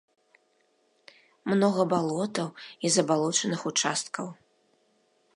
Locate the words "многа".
1.51-1.83